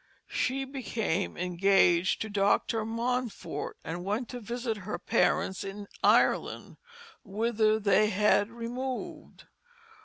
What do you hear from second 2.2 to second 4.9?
to Dr. Mountfort, and went to visit